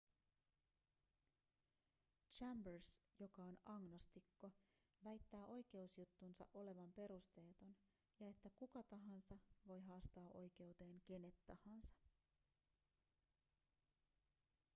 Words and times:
chambers 2.35 2.99
joka 3.19 3.41
on 3.43 3.57
agnostikko 3.67 4.51
väittää 5.03 5.45
oikeusjuttunsa 5.45 6.45
olevan 6.53 6.93
perusteeton 6.93 7.75
ja 8.19 8.27
että 8.27 8.49
kuka 8.49 8.83
tahansa 8.83 9.37
voi 9.67 9.79
haastaa 9.79 10.29
oikeuteen 10.33 11.01
kenet 11.03 11.35
tahansa 11.45 11.93